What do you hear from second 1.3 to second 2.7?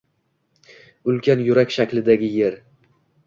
yurak shaklidagi Yer…